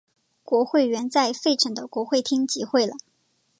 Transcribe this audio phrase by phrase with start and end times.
[0.43, 2.95] 国会原在费城的国会厅集会了。